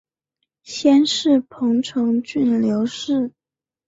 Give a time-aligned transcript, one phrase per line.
[0.63, 3.33] 先世彭城郡刘氏。